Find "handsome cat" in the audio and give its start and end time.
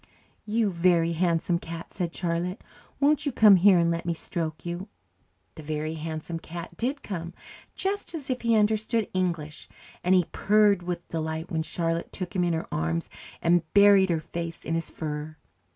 1.11-1.93, 5.93-6.75